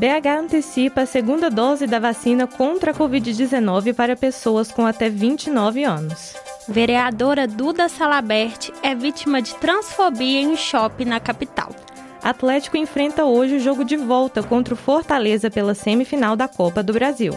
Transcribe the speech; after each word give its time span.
BH 0.00 0.28
antecipa 0.28 1.02
a 1.02 1.06
segunda 1.06 1.50
dose 1.50 1.86
da 1.86 1.98
vacina 1.98 2.46
contra 2.46 2.92
a 2.92 2.94
Covid-19 2.94 3.92
para 3.92 4.16
pessoas 4.16 4.72
com 4.72 4.86
até 4.86 5.10
29 5.10 5.84
anos. 5.84 6.34
Vereadora 6.66 7.46
Duda 7.46 7.86
Salabert 7.86 8.70
é 8.82 8.94
vítima 8.94 9.42
de 9.42 9.54
transfobia 9.56 10.40
em 10.40 10.56
shopping 10.56 11.04
na 11.04 11.20
capital. 11.20 11.68
Atlético 12.22 12.78
enfrenta 12.78 13.26
hoje 13.26 13.56
o 13.56 13.60
jogo 13.60 13.84
de 13.84 13.98
volta 13.98 14.42
contra 14.42 14.72
o 14.72 14.76
Fortaleza 14.76 15.50
pela 15.50 15.74
semifinal 15.74 16.34
da 16.34 16.48
Copa 16.48 16.82
do 16.82 16.94
Brasil. 16.94 17.34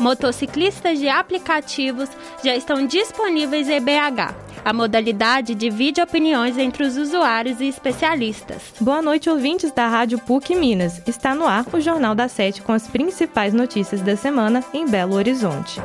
Motociclistas 0.00 0.98
de 0.98 1.08
aplicativos 1.08 2.08
já 2.42 2.56
estão 2.56 2.84
disponíveis 2.84 3.68
em 3.68 3.80
BH. 3.80 4.41
A 4.64 4.72
modalidade 4.72 5.54
divide 5.54 6.00
opiniões 6.00 6.56
entre 6.56 6.84
os 6.84 6.96
usuários 6.96 7.60
e 7.60 7.66
especialistas. 7.66 8.62
Boa 8.80 9.02
noite, 9.02 9.28
ouvintes 9.28 9.72
da 9.72 9.88
Rádio 9.88 10.18
PUC 10.18 10.54
Minas. 10.54 11.02
Está 11.06 11.34
no 11.34 11.46
ar 11.46 11.64
o 11.72 11.80
Jornal 11.80 12.14
da 12.14 12.28
Sete 12.28 12.62
com 12.62 12.72
as 12.72 12.86
principais 12.86 13.52
notícias 13.52 14.00
da 14.00 14.16
semana 14.16 14.62
em 14.72 14.86
Belo 14.86 15.14
Horizonte. 15.14 15.80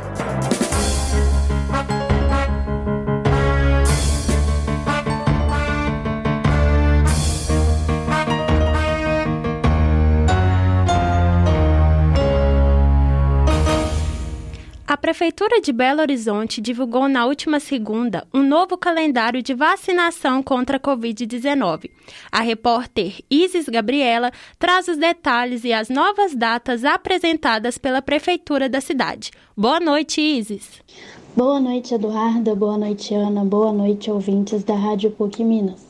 Prefeitura 15.07 15.61
de 15.61 15.71
Belo 15.71 16.01
Horizonte 16.01 16.59
divulgou 16.59 17.07
na 17.07 17.25
última 17.25 17.61
segunda 17.61 18.27
um 18.33 18.43
novo 18.43 18.77
calendário 18.77 19.41
de 19.41 19.53
vacinação 19.53 20.43
contra 20.43 20.75
a 20.75 20.79
Covid-19. 20.81 21.89
A 22.29 22.41
repórter 22.41 23.21
Isis 23.31 23.69
Gabriela 23.69 24.33
traz 24.59 24.89
os 24.89 24.97
detalhes 24.97 25.63
e 25.63 25.71
as 25.71 25.87
novas 25.87 26.35
datas 26.35 26.83
apresentadas 26.83 27.77
pela 27.77 28.01
Prefeitura 28.01 28.67
da 28.67 28.81
cidade. 28.81 29.31
Boa 29.55 29.79
noite, 29.79 30.19
Isis. 30.19 30.83
Boa 31.33 31.61
noite, 31.61 31.93
Eduarda. 31.93 32.53
Boa 32.53 32.77
noite, 32.77 33.13
Ana. 33.13 33.45
Boa 33.45 33.71
noite, 33.71 34.11
ouvintes 34.11 34.61
da 34.65 34.75
Rádio 34.75 35.11
PUC 35.11 35.41
Minas. 35.41 35.87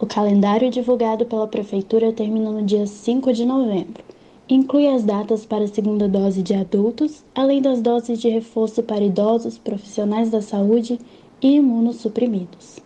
O 0.00 0.06
calendário 0.06 0.70
divulgado 0.70 1.26
pela 1.26 1.46
Prefeitura 1.46 2.14
termina 2.14 2.50
no 2.50 2.64
dia 2.64 2.86
5 2.86 3.30
de 3.30 3.44
novembro. 3.44 4.07
Inclui 4.50 4.88
as 4.88 5.04
datas 5.04 5.44
para 5.44 5.64
a 5.64 5.68
segunda 5.68 6.08
dose 6.08 6.42
de 6.42 6.54
adultos, 6.54 7.22
além 7.34 7.60
das 7.60 7.82
doses 7.82 8.18
de 8.18 8.30
reforço 8.30 8.82
para 8.82 9.04
idosos, 9.04 9.58
profissionais 9.58 10.30
da 10.30 10.40
saúde 10.40 10.98
e 11.42 11.56
imunossuprimidos. 11.56 12.78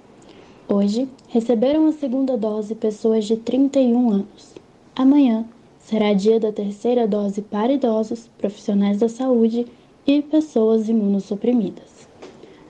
Hoje, 0.69 1.09
receberam 1.29 1.87
a 1.87 1.93
segunda 1.93 2.37
dose 2.37 2.75
pessoas 2.75 3.27
de 3.27 3.37
31 3.37 4.11
anos. 4.11 4.57
Amanhã 4.97 5.45
será 5.79 6.13
dia 6.13 6.41
da 6.41 6.51
terceira 6.51 7.07
dose 7.07 7.41
para 7.43 7.73
idosos, 7.73 8.29
profissionais 8.39 8.99
da 8.99 9.09
saúde 9.09 9.65
e 10.05 10.21
pessoas 10.21 10.89
imunossuprimidas. 10.89 12.09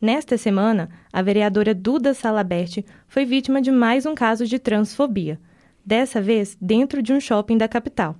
Nesta 0.00 0.38
semana, 0.38 0.88
a 1.12 1.20
vereadora 1.20 1.74
Duda 1.74 2.14
Salabert 2.14 2.84
foi 3.08 3.24
vítima 3.24 3.60
de 3.60 3.72
mais 3.72 4.06
um 4.06 4.14
caso 4.14 4.46
de 4.46 4.58
transfobia, 4.58 5.40
dessa 5.84 6.20
vez 6.22 6.56
dentro 6.60 7.02
de 7.02 7.12
um 7.12 7.20
shopping 7.20 7.58
da 7.58 7.66
capital. 7.66 8.16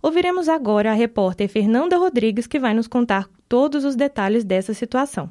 Ouviremos 0.00 0.48
agora 0.48 0.92
a 0.92 0.94
repórter 0.94 1.48
Fernanda 1.48 1.96
Rodrigues, 1.96 2.46
que 2.46 2.58
vai 2.58 2.72
nos 2.72 2.86
contar 2.86 3.28
todos 3.48 3.84
os 3.84 3.96
detalhes 3.96 4.44
dessa 4.44 4.72
situação. 4.72 5.28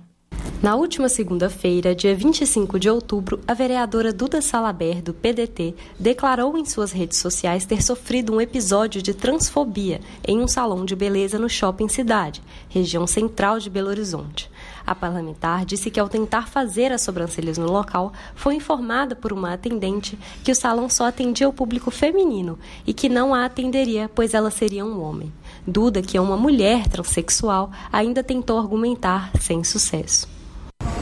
Na 0.62 0.76
última 0.76 1.08
segunda-feira, 1.08 1.94
dia 1.94 2.16
25 2.16 2.80
de 2.80 2.90
outubro, 2.90 3.40
a 3.48 3.54
vereadora 3.54 4.12
Duda 4.12 4.42
Salaber, 4.42 5.04
do 5.04 5.14
PDT, 5.14 5.76
declarou 6.00 6.58
em 6.58 6.66
suas 6.66 6.92
redes 6.92 7.20
sociais 7.20 7.66
ter 7.66 7.84
sofrido 7.84 8.34
um 8.34 8.42
episódio 8.42 9.02
de 9.02 9.14
transfobia 9.14 10.02
em 10.28 10.40
um 10.40 10.48
salão 10.48 10.84
de 10.84 10.96
beleza 10.96 11.38
no 11.38 11.48
Shopping 11.48 11.88
Cidade, 11.88 12.42
região 12.70 13.06
central 13.06 13.60
de 13.60 13.70
Belo 13.70 13.90
Horizonte. 13.90 14.50
A 14.88 14.96
parlamentar 14.96 15.66
disse 15.66 15.92
que, 15.92 16.00
ao 16.00 16.08
tentar 16.08 16.48
fazer 16.48 16.94
as 16.94 17.02
sobrancelhas 17.02 17.58
no 17.58 17.70
local, 17.70 18.14
foi 18.34 18.56
informada 18.56 19.18
por 19.18 19.34
uma 19.34 19.52
atendente 19.52 20.18
que 20.46 20.50
o 20.50 20.56
salão 20.56 20.90
só 20.90 21.08
atendia 21.08 21.50
o 21.50 21.52
público 21.52 21.92
feminino 21.92 22.58
e 22.86 22.94
que 22.94 23.10
não 23.10 23.34
a 23.34 23.44
atenderia, 23.44 24.10
pois 24.16 24.34
ela 24.34 24.50
seria 24.50 24.86
um 24.86 25.04
homem. 25.04 25.30
Duda, 25.68 26.02
que 26.02 26.16
é 26.16 26.22
uma 26.22 26.38
mulher 26.38 26.88
transexual, 26.88 27.70
ainda 27.92 28.24
tentou 28.24 28.58
argumentar 28.58 29.30
sem 29.42 29.62
sucesso. 29.62 30.26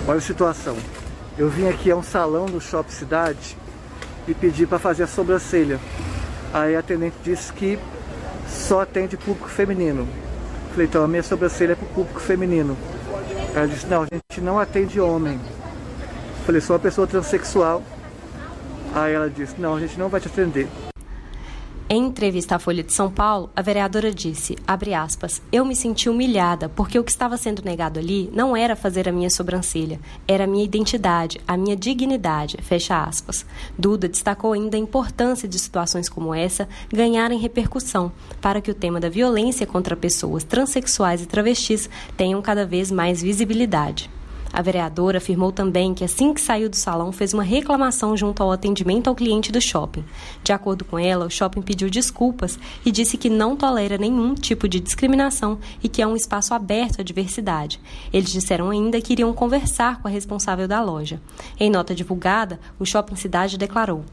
Olha 0.08 0.18
a 0.18 0.22
situação. 0.22 0.76
Eu 1.38 1.48
vim 1.48 1.68
aqui 1.68 1.92
a 1.92 1.96
um 1.96 2.02
salão 2.02 2.48
do 2.48 2.60
Shopping 2.60 2.92
Cidade 2.92 3.56
e 4.28 4.34
pedi 4.34 4.66
para 4.66 4.80
fazer 4.80 5.04
a 5.04 5.08
sobrancelha. 5.08 5.80
Aí 6.52 6.76
a 6.76 6.80
atendente 6.80 7.18
disse 7.24 7.54
que 7.54 7.78
só 8.50 8.82
atende 8.82 9.16
público 9.16 9.48
feminino. 9.48 10.08
Falei, 10.72 10.88
então 10.88 11.04
a 11.04 11.08
minha 11.08 11.22
sobrancelha 11.22 11.74
é 11.74 11.76
para 11.76 11.86
o 11.86 11.90
público 11.90 12.20
feminino. 12.20 12.76
Ela 13.56 13.68
disse, 13.68 13.88
não, 13.88 14.04
a 14.04 14.08
gente 14.12 14.42
não 14.42 14.60
atende 14.60 15.00
homem. 15.00 15.40
Falei, 16.46 16.62
sou 16.62 16.76
uma 16.76 16.82
pessoa 16.82 17.08
transexual. 17.08 17.82
Aí 18.94 19.14
ela 19.14 19.30
disse, 19.30 19.56
não, 19.60 19.76
a 19.76 19.80
gente 19.80 19.98
não 19.98 20.10
vai 20.10 20.22
te 20.22 20.28
atender. 20.28 20.68
Em 21.88 22.04
entrevista 22.04 22.56
à 22.56 22.60
Folha 22.60 22.82
de 22.82 22.92
São 22.92 23.12
Paulo, 23.12 23.52
a 23.56 23.62
vereadora 23.62 24.12
disse, 24.12 24.58
aspas, 24.68 25.40
eu 25.52 25.64
me 25.64 25.76
senti 25.76 26.10
humilhada 26.10 26.68
porque 26.68 26.98
o 26.98 27.04
que 27.04 27.12
estava 27.12 27.38
sendo 27.38 27.64
negado 27.64 28.00
ali 28.00 28.28
não 28.34 28.58
era 28.58 28.76
fazer 28.76 29.08
a 29.08 29.12
minha 29.12 29.30
sobrancelha, 29.30 30.00
era 30.28 30.46
a 30.46 30.48
minha 30.48 30.66
identidade, 30.66 31.40
a 31.48 31.56
minha 31.56 31.76
dignidade, 31.76 32.58
fecha 32.64 33.04
aspas. 33.04 33.46
Duda 33.78 34.10
destacou 34.10 34.54
ainda 34.54 34.76
a 34.76 34.80
importância 34.80 35.48
de 35.48 35.60
situações 35.60 36.10
como 36.10 36.34
essa 36.34 36.68
ganharem 36.92 37.38
repercussão 37.38 38.12
para 38.42 38.62
que 38.62 38.72
o 38.72 38.76
tema 38.76 39.00
da 39.00 39.08
violência 39.08 39.68
contra 39.68 39.96
pessoas 39.96 40.44
transexuais 40.44 41.22
e 41.22 41.28
travestis 41.28 41.88
tenham 42.18 42.42
cada 42.42 42.66
vez 42.66 42.90
mais 42.90 43.22
visibilidade. 43.22 44.10
A 44.56 44.62
vereadora 44.62 45.18
afirmou 45.18 45.52
também 45.52 45.94
que 45.94 46.06
assim 46.06 46.34
que 46.34 46.40
saiu 46.40 46.70
do 46.70 46.78
salão 46.78 47.12
fez 47.12 47.34
uma 47.34 47.44
reclamação 47.44 48.16
junto 48.16 48.42
ao 48.42 48.54
atendimento 48.54 49.10
ao 49.10 49.16
cliente 49.16 49.52
do 49.52 49.60
shopping. 49.60 50.06
De 50.46 50.54
acordo 50.54 50.86
com 50.86 50.98
ela, 50.98 51.26
o 51.26 51.30
shopping 51.30 51.62
pediu 51.62 51.90
desculpas 51.90 52.58
e 52.86 52.90
disse 52.90 53.18
que 53.18 53.30
não 53.30 53.58
tolera 53.58 53.98
nenhum 53.98 54.34
tipo 54.34 54.66
de 54.70 54.80
discriminação 54.80 55.60
e 55.84 55.90
que 55.90 56.02
é 56.02 56.08
um 56.08 56.16
espaço 56.16 56.54
aberto 56.54 57.02
à 57.02 57.04
diversidade. 57.04 57.82
Eles 58.14 58.32
disseram 58.32 58.70
ainda 58.70 59.02
que 59.02 59.12
iriam 59.12 59.34
conversar 59.34 60.02
com 60.02 60.08
a 60.08 60.12
responsável 60.12 60.70
da 60.70 60.82
loja. 60.82 61.20
Em 61.60 61.70
nota 61.70 61.94
divulgada, 61.94 62.58
o 62.80 62.86
Shopping 62.86 63.18
Cidade 63.18 63.58
declarou, 63.58 64.06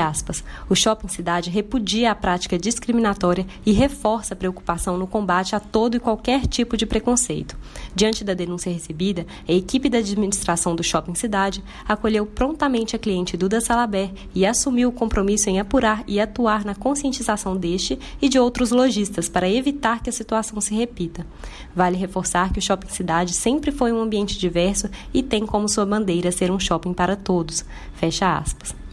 aspas, 0.00 0.44
o 0.70 0.76
Shopping 0.76 1.08
Cidade 1.08 1.50
repudia 1.50 2.12
a 2.12 2.14
prática 2.14 2.56
discriminatória 2.56 3.44
e 3.66 3.72
reforça 3.72 4.34
a 4.34 4.36
preocupação 4.36 4.96
no 4.96 5.08
combate 5.08 5.56
a 5.56 5.60
todo 5.60 5.96
e 5.96 6.00
qualquer 6.00 6.46
tipo 6.46 6.76
de 6.76 6.86
preconceito. 6.86 7.56
Diante 7.96 8.22
da 8.22 8.32
denúncia 8.32 8.72
recebida, 8.72 9.26
a 9.48 9.52
equipe 9.52 9.87
equipe 9.88 9.90
da 9.90 9.98
administração 9.98 10.76
do 10.76 10.84
Shopping 10.84 11.14
Cidade 11.14 11.64
acolheu 11.86 12.26
prontamente 12.26 12.94
a 12.94 12.98
cliente 12.98 13.36
Duda 13.36 13.60
Salaber 13.60 14.10
e 14.34 14.44
assumiu 14.46 14.90
o 14.90 14.92
compromisso 14.92 15.48
em 15.48 15.58
apurar 15.58 16.04
e 16.06 16.20
atuar 16.20 16.64
na 16.64 16.74
conscientização 16.74 17.56
deste 17.56 17.98
e 18.20 18.28
de 18.28 18.38
outros 18.38 18.70
lojistas 18.70 19.28
para 19.28 19.48
evitar 19.48 20.02
que 20.02 20.10
a 20.10 20.12
situação 20.12 20.60
se 20.60 20.74
repita. 20.74 21.26
Vale 21.74 21.96
reforçar 21.96 22.52
que 22.52 22.58
o 22.58 22.62
Shopping 22.62 22.88
Cidade 22.88 23.34
sempre 23.34 23.72
foi 23.72 23.92
um 23.92 24.00
ambiente 24.00 24.38
diverso 24.38 24.88
e 25.12 25.22
tem 25.22 25.44
como 25.46 25.68
sua 25.68 25.86
bandeira 25.86 26.30
ser 26.30 26.50
um 26.50 26.60
shopping 26.60 26.92
para 26.92 27.16
todos. 27.16 27.64
Fecha 27.94 28.36
aspas. 28.36 28.87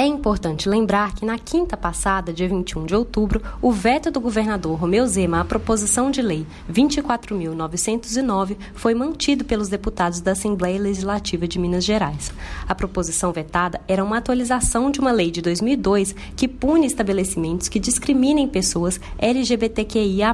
É 0.00 0.06
importante 0.06 0.66
lembrar 0.66 1.14
que 1.14 1.26
na 1.26 1.38
quinta 1.38 1.76
passada, 1.76 2.32
dia 2.32 2.48
21 2.48 2.86
de 2.86 2.94
outubro, 2.94 3.42
o 3.60 3.70
veto 3.70 4.10
do 4.10 4.18
governador 4.18 4.78
Romeu 4.78 5.06
Zema 5.06 5.42
à 5.42 5.44
proposição 5.44 6.10
de 6.10 6.22
lei 6.22 6.46
24.909 6.72 8.56
foi 8.72 8.94
mantido 8.94 9.44
pelos 9.44 9.68
deputados 9.68 10.22
da 10.22 10.32
Assembleia 10.32 10.80
Legislativa 10.80 11.46
de 11.46 11.58
Minas 11.58 11.84
Gerais. 11.84 12.32
A 12.66 12.74
proposição 12.74 13.30
vetada 13.30 13.78
era 13.86 14.02
uma 14.02 14.16
atualização 14.16 14.90
de 14.90 15.00
uma 15.00 15.12
lei 15.12 15.30
de 15.30 15.42
2002 15.42 16.14
que 16.34 16.48
pune 16.48 16.86
estabelecimentos 16.86 17.68
que 17.68 17.78
discriminem 17.78 18.48
pessoas 18.48 18.98
LGBTQIA+. 19.18 20.32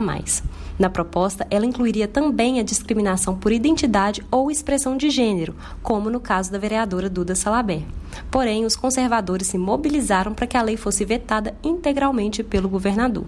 Na 0.79 0.91
proposta, 0.91 1.47
ela 1.51 1.65
incluiria 1.65 2.07
também 2.07 2.61
a 2.61 2.63
discriminação 2.63 3.37
por 3.37 3.53
identidade 3.53 4.23
ou 4.31 4.51
expressão 4.51 4.97
de 4.97 5.09
gênero, 5.09 5.55
como 5.83 6.11
no 6.11 6.21
caso 6.21 6.53
da 6.53 6.59
vereadora 6.59 7.09
Duda 7.09 7.35
Salaber. 7.35 7.83
Porém, 8.31 8.65
os 8.65 8.77
conservadores 8.77 9.47
se 9.47 9.59
mobilizaram 9.59 10.35
para 10.35 10.47
que 10.47 10.57
a 10.57 10.63
lei 10.63 10.77
fosse 10.77 11.05
vetada 11.05 11.55
integralmente 11.65 12.43
pelo 12.43 12.69
governador 12.69 13.25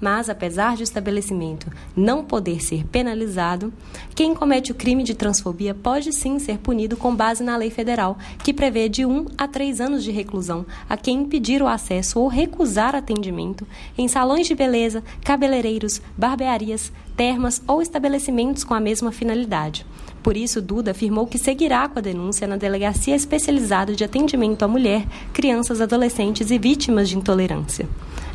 mas 0.00 0.28
apesar 0.28 0.76
de 0.76 0.82
o 0.82 0.84
estabelecimento 0.84 1.70
não 1.96 2.24
poder 2.24 2.62
ser 2.62 2.84
penalizado, 2.86 3.72
quem 4.14 4.34
comete 4.34 4.72
o 4.72 4.74
crime 4.74 5.02
de 5.02 5.14
transfobia 5.14 5.74
pode 5.74 6.12
sim 6.12 6.38
ser 6.38 6.58
punido 6.58 6.96
com 6.96 7.14
base 7.14 7.42
na 7.42 7.56
lei 7.56 7.70
federal, 7.70 8.18
que 8.42 8.52
prevê 8.52 8.88
de 8.88 9.04
1 9.04 9.26
a 9.36 9.48
3 9.48 9.80
anos 9.80 10.04
de 10.04 10.10
reclusão 10.10 10.64
a 10.88 10.96
quem 10.96 11.22
impedir 11.22 11.62
o 11.62 11.66
acesso 11.66 12.20
ou 12.20 12.28
recusar 12.28 12.94
atendimento 12.94 13.66
em 13.96 14.08
salões 14.08 14.46
de 14.46 14.54
beleza, 14.54 15.02
cabeleireiros, 15.24 16.00
barbearias, 16.16 16.92
termas 17.16 17.60
ou 17.66 17.82
estabelecimentos 17.82 18.62
com 18.64 18.74
a 18.74 18.80
mesma 18.80 19.10
finalidade. 19.10 19.84
Por 20.22 20.36
isso, 20.36 20.60
Duda 20.60 20.90
afirmou 20.90 21.26
que 21.26 21.38
seguirá 21.38 21.88
com 21.88 21.98
a 21.98 22.02
denúncia 22.02 22.46
na 22.46 22.56
Delegacia 22.56 23.14
Especializada 23.14 23.94
de 23.94 24.04
Atendimento 24.04 24.62
à 24.62 24.68
Mulher, 24.68 25.06
Crianças, 25.32 25.80
Adolescentes 25.80 26.50
e 26.50 26.58
Vítimas 26.58 27.08
de 27.08 27.16
Intolerância. 27.16 27.88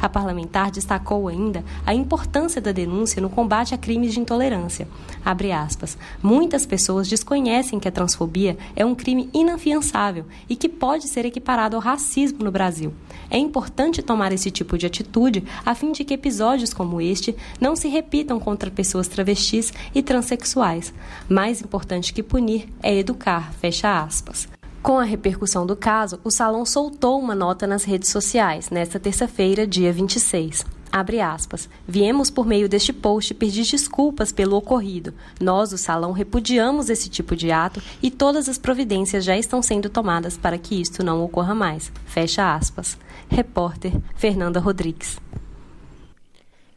A 0.04 0.10
parlamentar 0.10 0.70
destacou 0.70 1.30
ainda 1.30 1.64
a 1.86 1.94
importância 1.94 2.60
da 2.60 2.74
denúncia 2.74 3.22
no 3.22 3.30
combate 3.30 3.74
a 3.74 3.78
crimes 3.78 4.14
de 4.14 4.20
intolerância. 4.20 4.86
Aspas, 5.24 5.98
Muitas 6.22 6.66
pessoas 6.66 7.08
desconhecem 7.08 7.80
que 7.80 7.88
a 7.88 7.92
transfobia 7.92 8.58
é 8.76 8.86
um 8.86 8.96
crime 8.96 9.30
inafiançável 9.34 10.26
e 10.50 10.58
que 10.58 10.68
pode 10.68 11.08
ser 11.08 11.26
equiparado 11.26 11.78
ao 11.78 11.82
racismo 11.82 12.44
no 12.44 12.52
Brasil. 12.52 12.94
É 13.30 13.38
importante 13.38 14.02
tomar 14.02 14.34
esse 14.34 14.52
tipo 14.52 14.78
de 14.78 14.86
atitude 14.86 15.46
a 15.66 15.74
fim 15.74 15.94
de 15.94 16.04
que 16.04 16.14
episódios 16.14 16.74
como 16.74 17.00
este 17.00 17.34
não 17.60 17.74
se 17.74 17.88
repitam 17.88 18.40
contra 18.42 18.70
pessoas 18.70 19.08
travestis 19.08 19.72
e 19.96 20.04
transexuais. 20.04 20.94
Mais 21.30 21.62
importante 21.74 22.14
que 22.14 22.22
punir 22.22 22.70
é 22.84 22.96
educar, 22.96 23.52
fecha 23.54 24.00
aspas. 24.00 24.48
Com 24.84 25.00
a 25.00 25.04
repercussão 25.04 25.66
do 25.66 25.76
caso, 25.76 26.20
o 26.24 26.30
salão 26.30 26.68
soltou 26.68 27.20
uma 27.20 27.34
nota 27.34 27.66
nas 27.66 27.84
redes 27.84 28.12
sociais 28.12 28.70
nesta 28.70 29.00
terça-feira, 29.00 29.66
dia 29.66 29.92
26. 29.92 30.68
Abre 30.92 31.20
aspas. 31.20 31.68
Viemos 31.88 32.30
por 32.30 32.46
meio 32.46 32.70
deste 32.70 32.94
post 32.94 33.34
pedir 33.34 33.66
desculpas 33.66 34.32
pelo 34.32 34.56
ocorrido. 34.56 35.16
Nós, 35.42 35.74
o 35.74 35.78
salão, 35.80 36.12
repudiamos 36.12 36.92
esse 36.92 37.10
tipo 37.10 37.36
de 37.36 37.52
ato 37.52 37.82
e 38.04 38.12
todas 38.12 38.48
as 38.48 38.60
providências 38.60 39.24
já 39.24 39.36
estão 39.36 39.60
sendo 39.60 39.90
tomadas 39.90 40.38
para 40.38 40.60
que 40.60 40.80
isto 40.80 41.04
não 41.04 41.24
ocorra 41.24 41.56
mais. 41.56 41.92
Fecha 42.06 42.54
aspas. 42.54 42.96
Repórter 43.28 43.94
Fernanda 44.14 44.60
Rodrigues. 44.60 45.23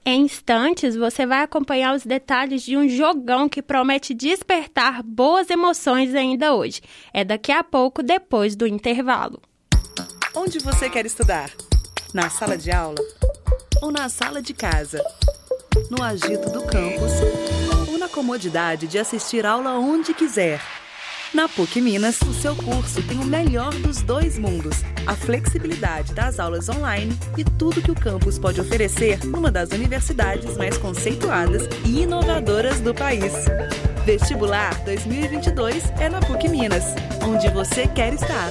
Em 0.08 0.23
instantes, 0.23 0.94
você 0.94 1.26
vai 1.26 1.43
acompanhar 1.43 1.93
os 1.93 2.06
detalhes 2.06 2.62
de 2.62 2.76
um 2.76 2.88
jogão 2.88 3.49
que 3.49 3.61
promete 3.61 4.14
despertar 4.14 5.03
boas 5.03 5.50
emoções 5.50 6.14
ainda 6.14 6.55
hoje. 6.55 6.81
É 7.12 7.25
daqui 7.25 7.50
a 7.50 7.64
pouco, 7.64 8.05
depois 8.05 8.55
do 8.55 8.69
intervalo. 8.69 9.43
Onde 10.32 10.61
você 10.61 10.88
quer 10.88 11.05
estudar? 11.05 11.50
Na 12.14 12.31
sala 12.31 12.56
de 12.56 12.70
aula? 12.70 12.94
Ou 13.82 13.91
na 13.91 14.08
sala 14.08 14.41
de 14.41 14.55
casa? 14.55 15.05
No 15.91 16.00
agito 16.05 16.50
do 16.50 16.62
campus? 16.62 17.12
Ou 17.91 17.99
na 17.99 18.08
comodidade 18.08 18.87
de 18.87 19.00
assistir 19.00 19.44
aula 19.44 19.73
onde 19.73 20.14
quiser? 20.14 20.61
Na 21.37 21.50
PUC 21.50 21.83
Minas, 21.83 22.19
o 22.23 22.33
seu 22.33 22.56
curso 22.56 23.06
tem 23.06 23.19
o 23.19 23.25
melhor 23.27 23.71
dos 23.75 24.00
dois 24.00 24.38
mundos: 24.38 24.77
a 25.06 25.15
flexibilidade 25.15 26.15
das 26.15 26.41
aulas 26.41 26.67
online 26.71 27.12
e 27.37 27.44
tudo 27.44 27.83
que 27.83 27.91
o 27.91 27.94
campus 27.94 28.38
pode 28.38 28.59
oferecer 28.59 29.23
numa 29.23 29.50
das 29.50 29.69
universidades 29.69 30.56
mais 30.56 30.79
conceituadas 30.79 31.69
e 31.85 32.05
inovadoras 32.05 32.81
do 32.81 32.94
país. 32.94 33.35
Vestibular 34.06 34.83
2022 34.87 35.85
é 36.00 36.09
na 36.09 36.21
PUC 36.21 36.49
Minas, 36.49 36.85
onde 37.23 37.50
você 37.50 37.87
quer 37.87 38.15
estar. 38.15 38.49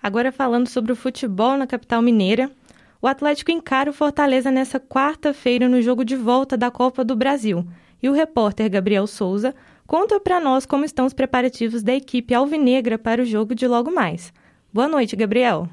Agora 0.00 0.30
falando 0.30 0.68
sobre 0.68 0.92
o 0.92 0.96
futebol 0.96 1.56
na 1.56 1.66
capital 1.66 2.00
mineira, 2.00 2.52
o 3.00 3.08
Atlético 3.08 3.50
encara 3.50 3.90
o 3.90 3.92
Fortaleza 3.92 4.48
nessa 4.48 4.78
quarta-feira 4.78 5.68
no 5.68 5.82
jogo 5.82 6.04
de 6.04 6.14
volta 6.14 6.56
da 6.56 6.70
Copa 6.70 7.04
do 7.04 7.16
Brasil. 7.16 7.66
E 8.00 8.08
o 8.08 8.12
repórter 8.12 8.70
Gabriel 8.70 9.08
Souza 9.08 9.52
Conta 9.86 10.18
para 10.20 10.40
nós 10.40 10.64
como 10.64 10.84
estão 10.84 11.06
os 11.06 11.12
preparativos 11.12 11.82
da 11.82 11.92
equipe 11.92 12.34
alvinegra 12.34 12.98
para 12.98 13.20
o 13.20 13.26
jogo 13.26 13.54
de 13.54 13.66
logo 13.66 13.90
mais. 13.90 14.32
Boa 14.72 14.88
noite, 14.88 15.16
Gabriel. 15.16 15.68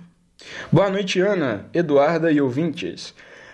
Boa 0.71 0.89
noite, 0.89 1.19
Ana, 1.19 1.65
Eduarda 1.73 2.31
e 2.31 2.41
ouvintes. 2.41 3.13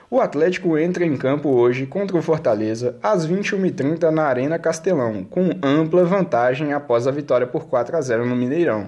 O 0.09 0.21
Atlético 0.21 0.77
entra 0.77 1.03
em 1.03 1.17
campo 1.17 1.49
hoje 1.49 1.85
contra 1.85 2.15
o 2.17 2.21
Fortaleza 2.21 2.97
às 3.01 3.27
21h30 3.27 4.09
na 4.11 4.23
Arena 4.23 4.59
Castelão, 4.59 5.23
com 5.23 5.49
ampla 5.63 6.05
vantagem 6.05 6.73
após 6.73 7.07
a 7.07 7.11
vitória 7.11 7.47
por 7.47 7.65
4 7.65 7.97
a 7.97 8.01
0 8.01 8.25
no 8.25 8.35
Mineirão. 8.35 8.87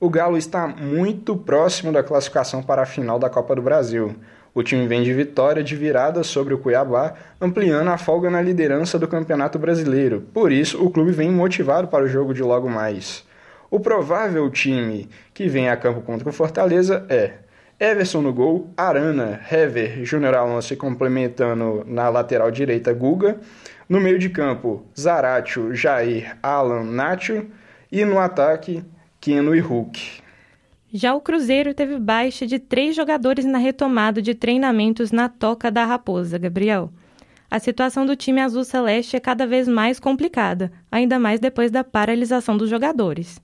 O 0.00 0.10
Galo 0.10 0.36
está 0.36 0.66
muito 0.66 1.36
próximo 1.36 1.92
da 1.92 2.02
classificação 2.02 2.62
para 2.62 2.82
a 2.82 2.86
final 2.86 3.18
da 3.18 3.30
Copa 3.30 3.54
do 3.54 3.62
Brasil. 3.62 4.14
O 4.54 4.62
time 4.62 4.86
vem 4.86 5.02
de 5.02 5.12
vitória 5.12 5.64
de 5.64 5.74
virada 5.74 6.22
sobre 6.22 6.54
o 6.54 6.58
Cuiabá, 6.58 7.14
ampliando 7.40 7.88
a 7.88 7.98
folga 7.98 8.30
na 8.30 8.40
liderança 8.40 8.96
do 9.00 9.08
Campeonato 9.08 9.58
Brasileiro. 9.58 10.20
Por 10.32 10.52
isso, 10.52 10.80
o 10.80 10.90
clube 10.90 11.10
vem 11.10 11.28
motivado 11.28 11.88
para 11.88 12.04
o 12.04 12.08
jogo 12.08 12.32
de 12.32 12.40
logo 12.40 12.70
mais. 12.70 13.24
O 13.68 13.80
provável 13.80 14.48
time 14.48 15.08
que 15.34 15.48
vem 15.48 15.68
a 15.68 15.76
campo 15.76 16.00
contra 16.02 16.28
o 16.28 16.32
Fortaleza 16.32 17.04
é 17.08 17.32
Everson 17.80 18.22
no 18.22 18.32
gol, 18.32 18.70
Arana, 18.76 19.40
Hever, 19.50 20.04
Júnior 20.04 20.36
Alonso 20.36 20.76
complementando 20.76 21.82
na 21.84 22.08
lateral 22.08 22.52
direita 22.52 22.92
Guga. 22.92 23.38
No 23.88 24.00
meio 24.00 24.20
de 24.20 24.28
campo, 24.28 24.86
Zaratio, 24.96 25.74
Jair, 25.74 26.36
Alan, 26.40 26.84
Nacho. 26.84 27.44
E 27.90 28.04
no 28.04 28.20
ataque, 28.20 28.84
Keno 29.20 29.54
e 29.54 29.58
Hulk. 29.58 30.23
Já 30.96 31.12
o 31.12 31.20
Cruzeiro 31.20 31.74
teve 31.74 31.98
baixa 31.98 32.46
de 32.46 32.56
três 32.56 32.94
jogadores 32.94 33.44
na 33.44 33.58
retomada 33.58 34.22
de 34.22 34.32
treinamentos 34.32 35.10
na 35.10 35.28
Toca 35.28 35.68
da 35.68 35.84
Raposa, 35.84 36.38
Gabriel. 36.38 36.88
A 37.50 37.58
situação 37.58 38.06
do 38.06 38.14
time 38.14 38.40
azul 38.40 38.62
celeste 38.62 39.16
é 39.16 39.20
cada 39.20 39.44
vez 39.44 39.66
mais 39.66 39.98
complicada, 39.98 40.70
ainda 40.92 41.18
mais 41.18 41.40
depois 41.40 41.72
da 41.72 41.82
paralisação 41.82 42.56
dos 42.56 42.70
jogadores. 42.70 43.40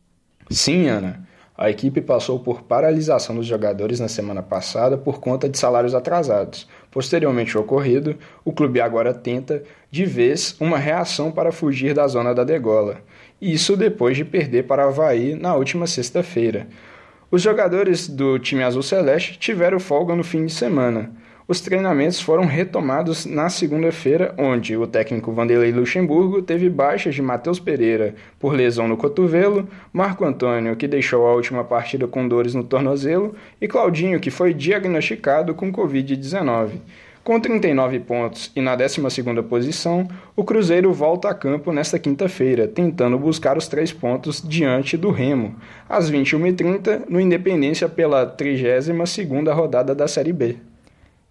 Sim, 0.48 0.86
Ana. 0.86 1.26
A 1.58 1.68
equipe 1.68 2.00
passou 2.00 2.38
por 2.38 2.62
paralisação 2.62 3.34
dos 3.34 3.46
jogadores 3.46 3.98
na 3.98 4.06
semana 4.06 4.44
passada 4.44 4.96
por 4.96 5.18
conta 5.18 5.48
de 5.48 5.58
salários 5.58 5.94
atrasados. 5.94 6.68
Posteriormente 6.88 7.56
ao 7.56 7.64
ocorrido, 7.64 8.16
o 8.44 8.52
clube 8.52 8.80
agora 8.80 9.12
tenta, 9.12 9.64
de 9.90 10.04
vez, 10.04 10.56
uma 10.60 10.78
reação 10.78 11.32
para 11.32 11.50
fugir 11.50 11.94
da 11.94 12.06
zona 12.06 12.32
da 12.32 12.44
degola. 12.44 12.98
Isso 13.42 13.76
depois 13.76 14.16
de 14.16 14.24
perder 14.24 14.68
para 14.68 14.84
Havaí 14.84 15.34
na 15.34 15.56
última 15.56 15.88
sexta-feira. 15.88 16.68
Os 17.32 17.42
jogadores 17.42 18.08
do 18.08 18.40
time 18.40 18.64
azul 18.64 18.82
celeste 18.82 19.38
tiveram 19.38 19.78
folga 19.78 20.16
no 20.16 20.24
fim 20.24 20.46
de 20.46 20.52
semana. 20.52 21.12
Os 21.46 21.60
treinamentos 21.60 22.20
foram 22.20 22.44
retomados 22.44 23.24
na 23.24 23.48
segunda-feira, 23.48 24.34
onde 24.36 24.76
o 24.76 24.84
técnico 24.84 25.30
Vanderlei 25.30 25.70
Luxemburgo 25.70 26.42
teve 26.42 26.68
baixas 26.68 27.14
de 27.14 27.22
Matheus 27.22 27.60
Pereira 27.60 28.16
por 28.36 28.52
lesão 28.52 28.88
no 28.88 28.96
cotovelo, 28.96 29.68
Marco 29.92 30.24
Antônio, 30.24 30.74
que 30.74 30.88
deixou 30.88 31.24
a 31.28 31.34
última 31.34 31.62
partida 31.62 32.08
com 32.08 32.26
dores 32.26 32.52
no 32.52 32.64
tornozelo, 32.64 33.36
e 33.60 33.68
Claudinho, 33.68 34.18
que 34.18 34.30
foi 34.30 34.52
diagnosticado 34.52 35.54
com 35.54 35.72
Covid-19. 35.72 36.80
Com 37.22 37.38
39 37.38 38.00
pontos 38.00 38.50
e 38.56 38.62
na 38.62 38.74
12ª 38.74 39.42
posição, 39.42 40.08
o 40.34 40.42
Cruzeiro 40.42 40.90
volta 40.92 41.28
a 41.28 41.34
campo 41.34 41.70
nesta 41.70 41.98
quinta-feira, 41.98 42.66
tentando 42.66 43.18
buscar 43.18 43.58
os 43.58 43.68
três 43.68 43.92
pontos 43.92 44.42
diante 44.42 44.96
do 44.96 45.10
Remo, 45.10 45.54
às 45.86 46.10
21h30, 46.10 47.04
no 47.08 47.20
Independência 47.20 47.88
pela 47.90 48.26
32ª 48.26 49.52
rodada 49.54 49.94
da 49.94 50.08
Série 50.08 50.32
B. 50.32 50.56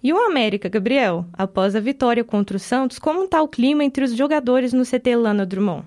E 0.02 0.14
o 0.14 0.18
América, 0.18 0.70
Gabriel? 0.70 1.26
Após 1.34 1.76
a 1.76 1.80
vitória 1.80 2.24
contra 2.24 2.56
o 2.56 2.60
Santos, 2.60 3.00
como 3.00 3.24
está 3.24 3.42
o 3.42 3.48
clima 3.48 3.84
entre 3.84 4.04
os 4.04 4.16
jogadores 4.16 4.72
no 4.72 4.86
CT 4.86 5.16
Lana 5.16 5.46
Drummond? 5.46 5.86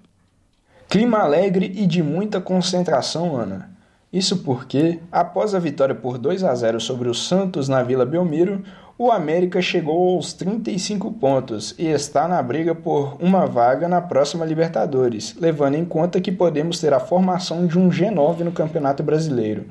Clima 0.89 1.21
alegre 1.21 1.73
e 1.75 1.87
de 1.87 2.03
muita 2.03 2.41
concentração, 2.41 3.37
Ana. 3.37 3.71
Isso 4.13 4.43
porque, 4.43 4.99
após 5.11 5.55
a 5.55 5.59
vitória 5.59 5.95
por 5.95 6.19
2 6.19 6.45
a 6.45 6.55
0 6.55 6.79
sobre 6.79 7.09
o 7.09 7.15
Santos 7.15 7.67
na 7.67 7.83
Vila 7.83 8.05
Belmiro, 8.05 8.63
o 9.05 9.11
América 9.11 9.61
chegou 9.61 10.15
aos 10.15 10.33
35 10.33 11.11
pontos 11.15 11.75
e 11.77 11.89
está 11.89 12.29
na 12.29 12.41
briga 12.41 12.73
por 12.73 13.17
uma 13.19 13.47
vaga 13.47 13.89
na 13.89 14.01
próxima 14.01 14.45
Libertadores, 14.45 15.35
levando 15.41 15.75
em 15.75 15.85
conta 15.85 16.21
que 16.21 16.31
podemos 16.31 16.79
ter 16.79 16.95
a 16.95 17.01
formação 17.01 17.67
de 17.67 17.77
um 17.77 17.91
G9 17.91 18.43
no 18.45 18.53
Campeonato 18.53 19.03
Brasileiro. 19.03 19.65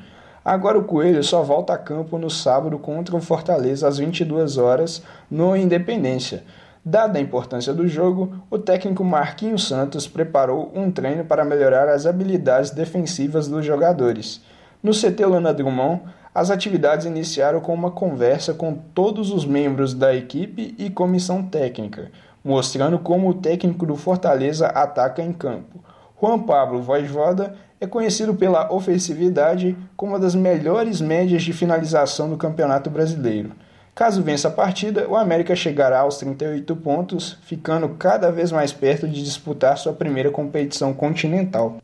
Agora 0.43 0.77
o 0.77 0.83
Coelho 0.83 1.23
só 1.23 1.41
volta 1.43 1.71
a 1.71 1.77
campo 1.77 2.17
no 2.17 2.29
sábado 2.29 2.77
contra 2.77 3.15
o 3.15 3.21
Fortaleza 3.21 3.87
às 3.87 3.99
22 3.99 4.57
horas 4.57 5.01
no 5.29 5.55
Independência. 5.55 6.43
Dada 6.83 7.17
a 7.17 7.21
importância 7.21 7.73
do 7.73 7.87
jogo, 7.87 8.33
o 8.49 8.59
técnico 8.59 9.01
Marquinhos 9.01 9.65
Santos 9.65 10.09
preparou 10.09 10.73
um 10.75 10.91
treino 10.91 11.23
para 11.23 11.45
melhorar 11.45 11.87
as 11.87 12.05
habilidades 12.05 12.71
defensivas 12.71 13.47
dos 13.47 13.65
jogadores. 13.65 14.41
No 14.83 14.91
CT 14.91 15.25
Lana 15.25 15.53
Drummond, 15.53 16.01
as 16.33 16.49
atividades 16.49 17.05
iniciaram 17.05 17.59
com 17.59 17.73
uma 17.73 17.91
conversa 17.91 18.53
com 18.53 18.73
todos 18.73 19.31
os 19.31 19.45
membros 19.45 19.93
da 19.93 20.15
equipe 20.15 20.73
e 20.77 20.89
comissão 20.89 21.43
técnica, 21.43 22.09
mostrando 22.43 22.97
como 22.97 23.29
o 23.29 23.33
técnico 23.33 23.85
do 23.85 23.95
Fortaleza 23.95 24.67
ataca 24.67 25.21
em 25.21 25.33
campo. 25.33 25.83
Juan 26.19 26.39
Pablo 26.39 26.81
Voivoda 26.81 27.55
é 27.79 27.87
conhecido 27.87 28.33
pela 28.35 28.71
ofensividade 28.71 29.75
como 29.97 30.13
uma 30.13 30.19
das 30.19 30.35
melhores 30.35 31.01
médias 31.01 31.43
de 31.43 31.51
finalização 31.51 32.29
do 32.29 32.37
Campeonato 32.37 32.89
Brasileiro. 32.89 33.51
Caso 33.93 34.21
vença 34.21 34.47
a 34.47 34.51
partida, 34.51 35.07
o 35.09 35.17
América 35.17 35.53
chegará 35.55 35.99
aos 35.99 36.17
38 36.17 36.75
pontos, 36.77 37.37
ficando 37.43 37.89
cada 37.89 38.31
vez 38.31 38.51
mais 38.51 38.71
perto 38.71 39.07
de 39.07 39.21
disputar 39.21 39.77
sua 39.77 39.91
primeira 39.91 40.31
competição 40.31 40.93
continental. 40.93 41.77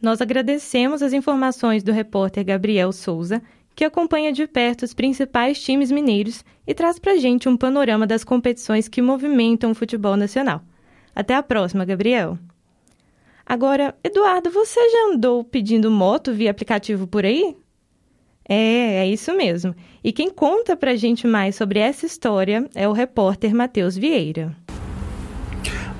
Nós 0.00 0.20
agradecemos 0.20 1.00
as 1.00 1.12
informações 1.12 1.82
do 1.82 1.92
repórter 1.92 2.44
Gabriel 2.44 2.92
Souza, 2.92 3.40
que 3.74 3.84
acompanha 3.84 4.32
de 4.32 4.46
perto 4.46 4.82
os 4.82 4.94
principais 4.94 5.62
times 5.62 5.90
mineiros 5.90 6.44
e 6.66 6.74
traz 6.74 6.98
para 6.98 7.16
gente 7.16 7.48
um 7.48 7.56
panorama 7.56 8.06
das 8.06 8.24
competições 8.24 8.88
que 8.88 9.02
movimentam 9.02 9.70
o 9.70 9.74
futebol 9.74 10.16
nacional. 10.16 10.62
Até 11.14 11.34
a 11.34 11.42
próxima, 11.42 11.84
Gabriel. 11.84 12.38
Agora, 13.44 13.94
Eduardo, 14.02 14.50
você 14.50 14.80
já 14.90 15.12
andou 15.12 15.44
pedindo 15.44 15.90
moto 15.90 16.32
via 16.32 16.50
aplicativo 16.50 17.06
por 17.06 17.24
aí? 17.24 17.56
É, 18.48 18.96
é 18.98 19.06
isso 19.06 19.34
mesmo. 19.36 19.74
E 20.02 20.12
quem 20.12 20.30
conta 20.30 20.76
pra 20.76 20.96
gente 20.96 21.26
mais 21.26 21.54
sobre 21.56 21.78
essa 21.78 22.06
história 22.06 22.68
é 22.74 22.88
o 22.88 22.92
repórter 22.92 23.54
Matheus 23.54 23.96
Vieira. 23.96 24.56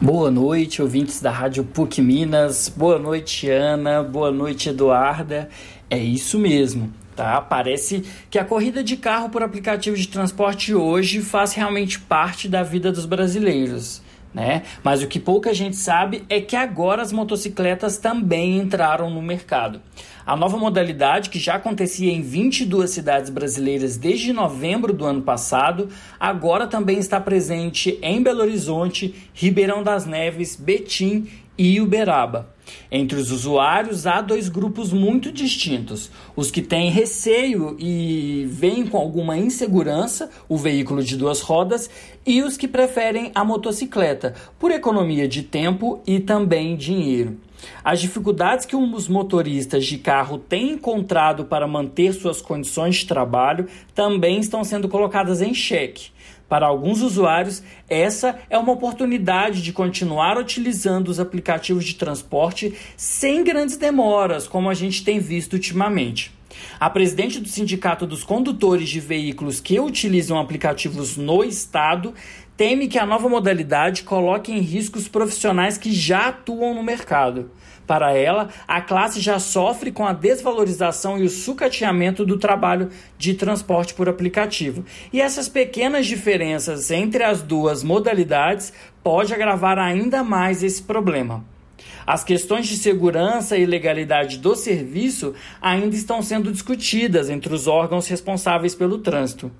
Boa 0.00 0.32
noite, 0.32 0.82
ouvintes 0.82 1.20
da 1.20 1.30
Rádio 1.30 1.62
PUC 1.62 2.02
Minas. 2.02 2.68
Boa 2.68 2.98
noite, 2.98 3.48
Ana. 3.48 4.02
Boa 4.02 4.32
noite, 4.32 4.68
Eduarda. 4.68 5.48
É 5.92 5.98
isso 5.98 6.38
mesmo, 6.38 6.90
tá? 7.14 7.38
Parece 7.38 8.02
que 8.30 8.38
a 8.38 8.44
corrida 8.46 8.82
de 8.82 8.96
carro 8.96 9.28
por 9.28 9.42
aplicativo 9.42 9.94
de 9.94 10.08
transporte 10.08 10.74
hoje 10.74 11.20
faz 11.20 11.52
realmente 11.52 12.00
parte 12.00 12.48
da 12.48 12.62
vida 12.62 12.90
dos 12.90 13.04
brasileiros. 13.04 14.00
Né? 14.32 14.62
Mas 14.82 15.02
o 15.02 15.06
que 15.06 15.20
pouca 15.20 15.52
gente 15.52 15.76
sabe 15.76 16.24
é 16.30 16.40
que 16.40 16.56
agora 16.56 17.02
as 17.02 17.12
motocicletas 17.12 17.98
também 17.98 18.56
entraram 18.56 19.10
no 19.10 19.20
mercado. 19.20 19.82
A 20.24 20.34
nova 20.34 20.56
modalidade, 20.56 21.28
que 21.28 21.38
já 21.38 21.56
acontecia 21.56 22.10
em 22.10 22.22
22 22.22 22.88
cidades 22.88 23.28
brasileiras 23.28 23.98
desde 23.98 24.32
novembro 24.32 24.94
do 24.94 25.04
ano 25.04 25.20
passado, 25.20 25.90
agora 26.18 26.66
também 26.66 26.98
está 26.98 27.20
presente 27.20 27.98
em 28.00 28.22
Belo 28.22 28.40
Horizonte, 28.40 29.14
Ribeirão 29.34 29.82
das 29.82 30.06
Neves, 30.06 30.56
Betim 30.56 31.28
e 31.56 31.80
Uberaba. 31.80 32.52
Entre 32.90 33.18
os 33.18 33.30
usuários 33.30 34.06
há 34.06 34.20
dois 34.20 34.48
grupos 34.48 34.92
muito 34.92 35.32
distintos: 35.32 36.10
os 36.36 36.50
que 36.50 36.62
têm 36.62 36.90
receio 36.90 37.76
e 37.78 38.46
veem 38.48 38.86
com 38.86 38.96
alguma 38.96 39.36
insegurança 39.36 40.30
o 40.48 40.56
veículo 40.56 41.02
de 41.02 41.16
duas 41.16 41.40
rodas, 41.40 41.90
e 42.24 42.42
os 42.42 42.56
que 42.56 42.68
preferem 42.68 43.32
a 43.34 43.44
motocicleta, 43.44 44.34
por 44.58 44.70
economia 44.70 45.26
de 45.26 45.42
tempo 45.42 46.00
e 46.06 46.20
também 46.20 46.76
dinheiro. 46.76 47.38
As 47.84 48.00
dificuldades 48.00 48.66
que 48.66 48.74
os 48.74 49.08
motoristas 49.08 49.84
de 49.84 49.98
carro 49.98 50.38
têm 50.38 50.72
encontrado 50.72 51.44
para 51.44 51.66
manter 51.66 52.12
suas 52.12 52.42
condições 52.42 52.96
de 52.96 53.06
trabalho 53.06 53.68
também 53.94 54.40
estão 54.40 54.64
sendo 54.64 54.88
colocadas 54.88 55.40
em 55.40 55.54
xeque. 55.54 56.10
Para 56.52 56.66
alguns 56.66 57.00
usuários, 57.00 57.62
essa 57.88 58.38
é 58.50 58.58
uma 58.58 58.74
oportunidade 58.74 59.62
de 59.62 59.72
continuar 59.72 60.36
utilizando 60.36 61.08
os 61.08 61.18
aplicativos 61.18 61.82
de 61.82 61.94
transporte 61.94 62.74
sem 62.94 63.42
grandes 63.42 63.78
demoras, 63.78 64.46
como 64.46 64.68
a 64.68 64.74
gente 64.74 65.02
tem 65.02 65.18
visto 65.18 65.54
ultimamente. 65.54 66.30
A 66.78 66.90
presidente 66.90 67.40
do 67.40 67.48
Sindicato 67.48 68.06
dos 68.06 68.22
Condutores 68.22 68.90
de 68.90 69.00
Veículos 69.00 69.60
que 69.60 69.80
utilizam 69.80 70.38
aplicativos 70.38 71.16
no 71.16 71.42
estado 71.42 72.12
teme 72.54 72.86
que 72.86 72.98
a 72.98 73.06
nova 73.06 73.30
modalidade 73.30 74.02
coloque 74.02 74.52
em 74.52 74.60
risco 74.60 74.98
os 74.98 75.08
profissionais 75.08 75.78
que 75.78 75.90
já 75.90 76.28
atuam 76.28 76.74
no 76.74 76.82
mercado. 76.82 77.50
Para 77.86 78.12
ela, 78.12 78.48
a 78.66 78.80
classe 78.80 79.20
já 79.20 79.38
sofre 79.38 79.90
com 79.90 80.06
a 80.06 80.12
desvalorização 80.12 81.18
e 81.18 81.24
o 81.24 81.28
sucateamento 81.28 82.24
do 82.24 82.38
trabalho 82.38 82.90
de 83.18 83.34
transporte 83.34 83.94
por 83.94 84.08
aplicativo. 84.08 84.84
E 85.12 85.20
essas 85.20 85.48
pequenas 85.48 86.06
diferenças 86.06 86.90
entre 86.90 87.24
as 87.24 87.42
duas 87.42 87.82
modalidades 87.82 88.72
pode 89.02 89.34
agravar 89.34 89.78
ainda 89.78 90.22
mais 90.22 90.62
esse 90.62 90.82
problema. 90.82 91.44
As 92.06 92.24
questões 92.24 92.66
de 92.66 92.76
segurança 92.76 93.56
e 93.56 93.64
legalidade 93.64 94.38
do 94.38 94.54
serviço 94.56 95.34
ainda 95.60 95.94
estão 95.94 96.22
sendo 96.22 96.50
discutidas 96.50 97.30
entre 97.30 97.52
os 97.52 97.66
órgãos 97.66 98.08
responsáveis 98.08 98.74
pelo 98.74 98.98
trânsito. 98.98 99.52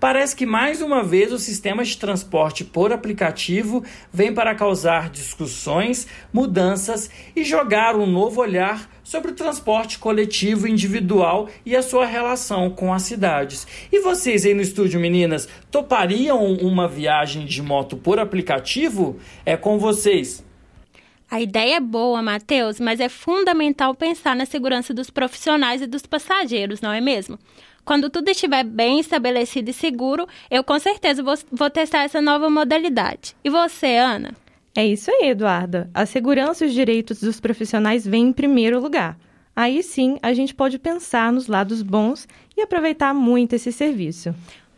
Parece 0.00 0.34
que 0.34 0.46
mais 0.46 0.80
uma 0.80 1.02
vez 1.02 1.32
o 1.32 1.38
sistema 1.38 1.84
de 1.84 1.96
transporte 1.96 2.64
por 2.64 2.92
aplicativo 2.92 3.84
vem 4.12 4.32
para 4.32 4.54
causar 4.54 5.10
discussões, 5.10 6.06
mudanças 6.32 7.10
e 7.34 7.44
jogar 7.44 7.96
um 7.96 8.06
novo 8.06 8.40
olhar 8.40 8.90
sobre 9.02 9.30
o 9.30 9.34
transporte 9.34 9.98
coletivo 9.98 10.68
individual 10.68 11.48
e 11.64 11.74
a 11.74 11.82
sua 11.82 12.04
relação 12.04 12.68
com 12.68 12.92
as 12.92 13.02
cidades. 13.02 13.66
E 13.90 14.00
vocês 14.00 14.44
aí 14.44 14.52
no 14.52 14.60
estúdio, 14.60 15.00
meninas, 15.00 15.48
topariam 15.70 16.44
uma 16.52 16.86
viagem 16.86 17.46
de 17.46 17.62
moto 17.62 17.96
por 17.96 18.18
aplicativo? 18.18 19.18
É 19.46 19.56
com 19.56 19.78
vocês. 19.78 20.44
A 21.30 21.42
ideia 21.42 21.76
é 21.76 21.80
boa, 21.80 22.22
Matheus, 22.22 22.80
mas 22.80 23.00
é 23.00 23.08
fundamental 23.08 23.94
pensar 23.94 24.34
na 24.34 24.46
segurança 24.46 24.94
dos 24.94 25.10
profissionais 25.10 25.82
e 25.82 25.86
dos 25.86 26.06
passageiros, 26.06 26.80
não 26.80 26.90
é 26.90 27.02
mesmo? 27.02 27.38
Quando 27.88 28.10
tudo 28.10 28.28
estiver 28.28 28.64
bem 28.64 29.00
estabelecido 29.00 29.70
e 29.70 29.72
seguro, 29.72 30.28
eu 30.50 30.62
com 30.62 30.78
certeza 30.78 31.22
vou, 31.22 31.34
vou 31.50 31.70
testar 31.70 32.02
essa 32.02 32.20
nova 32.20 32.50
modalidade. 32.50 33.34
E 33.42 33.48
você, 33.48 33.96
Ana? 33.96 34.34
É 34.76 34.86
isso 34.86 35.10
aí, 35.10 35.30
Eduarda. 35.30 35.88
A 35.94 36.04
segurança 36.04 36.66
e 36.66 36.68
os 36.68 36.74
direitos 36.74 37.18
dos 37.18 37.40
profissionais 37.40 38.06
vêm 38.06 38.26
em 38.26 38.32
primeiro 38.34 38.78
lugar. 38.78 39.16
Aí 39.56 39.82
sim, 39.82 40.18
a 40.22 40.34
gente 40.34 40.54
pode 40.54 40.78
pensar 40.78 41.32
nos 41.32 41.46
lados 41.46 41.80
bons 41.80 42.28
e 42.54 42.60
aproveitar 42.60 43.14
muito 43.14 43.54
esse 43.54 43.72
serviço. 43.72 44.34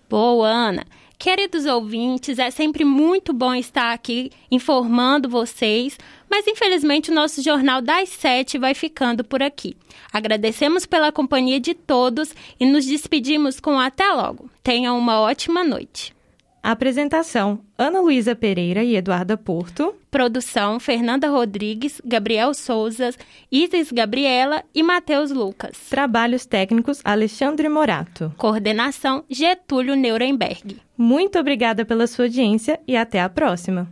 Boa, 0.08 0.46
Ana. 0.46 0.84
Queridos 1.20 1.66
ouvintes, 1.66 2.38
é 2.38 2.50
sempre 2.50 2.82
muito 2.82 3.34
bom 3.34 3.54
estar 3.54 3.92
aqui 3.92 4.30
informando 4.50 5.28
vocês, 5.28 5.98
mas 6.30 6.46
infelizmente 6.46 7.10
o 7.10 7.14
nosso 7.14 7.42
Jornal 7.42 7.82
das 7.82 8.08
Sete 8.08 8.56
vai 8.56 8.72
ficando 8.72 9.22
por 9.22 9.42
aqui. 9.42 9.76
Agradecemos 10.10 10.86
pela 10.86 11.12
companhia 11.12 11.60
de 11.60 11.74
todos 11.74 12.34
e 12.58 12.64
nos 12.64 12.86
despedimos 12.86 13.60
com 13.60 13.78
até 13.78 14.10
logo. 14.10 14.48
Tenham 14.62 14.98
uma 14.98 15.20
ótima 15.20 15.62
noite. 15.62 16.14
Apresentação: 16.62 17.60
Ana 17.78 18.00
Luísa 18.00 18.36
Pereira 18.36 18.84
e 18.84 18.94
Eduarda 18.94 19.36
Porto. 19.36 19.94
Produção: 20.10 20.78
Fernanda 20.78 21.28
Rodrigues, 21.28 22.00
Gabriel 22.04 22.52
Souza, 22.52 23.10
Isis 23.50 23.90
Gabriela 23.90 24.62
e 24.74 24.82
Matheus 24.82 25.30
Lucas. 25.30 25.88
Trabalhos 25.88 26.44
técnicos: 26.44 27.00
Alexandre 27.04 27.68
Morato. 27.68 28.32
Coordenação: 28.36 29.24
Getúlio 29.28 29.96
Nuremberg. 29.96 30.76
Muito 30.96 31.38
obrigada 31.38 31.84
pela 31.84 32.06
sua 32.06 32.26
audiência 32.26 32.78
e 32.86 32.96
até 32.96 33.22
a 33.22 33.28
próxima. 33.28 33.88